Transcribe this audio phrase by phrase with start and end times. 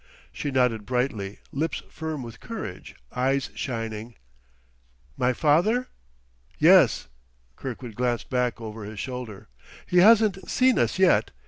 [0.31, 4.15] She nodded brightly, lips firm with courage, eyes shining.
[5.15, 5.89] "My father?"
[6.57, 7.07] "Yes."
[7.55, 9.47] Kirkwood glanced back over his shoulder.
[9.85, 11.29] "He hasn't seen us yet.